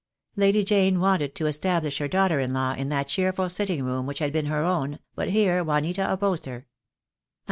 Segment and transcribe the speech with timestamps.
[0.35, 4.17] Lady Jane wanted to establish her daughter in law in that cheerful sitting room which
[4.17, 6.65] had been her own, but here Juanita opposed her.